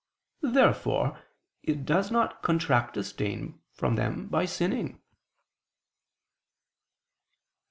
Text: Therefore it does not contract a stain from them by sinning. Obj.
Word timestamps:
Therefore 0.41 1.19
it 1.61 1.85
does 1.85 2.09
not 2.09 2.41
contract 2.41 2.97
a 2.97 3.03
stain 3.03 3.61
from 3.75 3.97
them 3.97 4.25
by 4.29 4.45
sinning. 4.45 4.93
Obj. 4.95 5.01